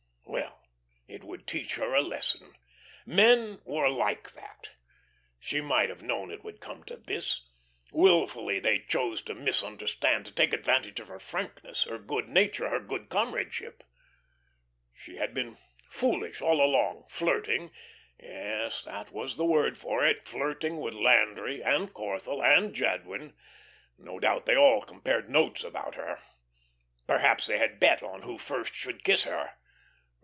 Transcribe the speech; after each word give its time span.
Ah, 1.13 1.13
well, 1.13 1.17
it 1.17 1.23
would 1.25 1.45
teach 1.45 1.75
her 1.75 1.93
a 1.93 2.01
lesson. 2.01 2.55
Men 3.05 3.59
were 3.65 3.89
like 3.89 4.31
that. 4.33 4.69
She 5.39 5.59
might 5.59 5.89
have 5.89 6.01
known 6.01 6.31
it 6.31 6.41
would 6.45 6.61
come 6.61 6.85
to 6.85 6.95
this. 6.95 7.45
Wilfully 7.91 8.57
they 8.61 8.79
chose 8.79 9.21
to 9.23 9.35
misunderstand, 9.35 10.25
to 10.25 10.31
take 10.31 10.53
advantage 10.53 11.01
of 11.01 11.09
her 11.09 11.19
frankness, 11.19 11.83
her 11.83 11.97
good 11.97 12.29
nature, 12.29 12.69
her 12.69 12.79
good 12.79 13.09
comradeship. 13.09 13.83
She 14.93 15.17
had 15.17 15.33
been 15.33 15.57
foolish 15.89 16.41
all 16.41 16.61
along, 16.63 17.07
flirting 17.09 17.71
yes, 18.17 18.83
that 18.85 19.11
was 19.11 19.35
the 19.35 19.45
word 19.45 19.77
for 19.77 20.05
it 20.05 20.25
flirting 20.25 20.77
with 20.77 20.93
Landry 20.93 21.61
and 21.61 21.93
Corthell 21.93 22.41
and 22.41 22.73
Jadwin. 22.73 23.35
No 23.97 24.17
doubt 24.17 24.45
they 24.45 24.55
all 24.55 24.81
compared 24.83 25.29
notes 25.29 25.65
about 25.65 25.95
her. 25.95 26.19
Perhaps 27.05 27.47
they 27.47 27.57
had 27.57 27.81
bet 27.81 27.99
who 27.99 28.37
first 28.37 28.73
should 28.73 29.03
kiss 29.03 29.25
her. 29.25 29.55